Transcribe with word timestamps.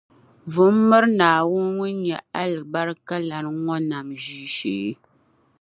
vu 0.51 0.63
m-miri 0.75 1.09
Naawuni 1.19 1.63
ŋun 1.77 1.93
nyɛ 2.05 2.17
alibarikalana 2.39 3.49
ŋɔ 3.63 3.75
nam 3.89 4.07
ʒiishee. 4.23 4.89